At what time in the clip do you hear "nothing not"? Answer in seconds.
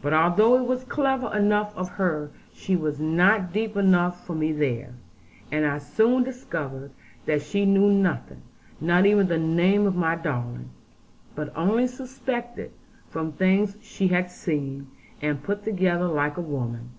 7.90-9.04